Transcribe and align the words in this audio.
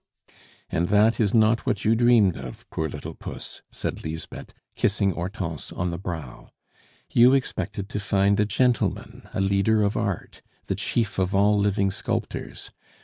"And 0.71 0.87
that 0.87 1.19
is 1.19 1.31
not 1.31 1.67
what 1.67 1.85
you 1.85 1.93
dreamed 1.93 2.35
of, 2.35 2.67
poor 2.71 2.87
little 2.87 3.13
puss!" 3.13 3.61
said 3.71 4.03
Lisbeth, 4.03 4.51
kissing 4.75 5.11
Hortense 5.11 5.71
on 5.71 5.91
the 5.91 5.99
brow. 5.99 6.49
"You 7.13 7.35
expected 7.35 7.87
to 7.89 7.99
find 7.99 8.39
a 8.39 8.45
gentleman, 8.45 9.29
a 9.31 9.39
leader 9.41 9.83
of 9.83 9.95
Art, 9.95 10.41
the 10.65 10.73
chief 10.73 11.19
of 11.19 11.35
all 11.35 11.55
living 11.55 11.91
sculptors. 11.91 12.71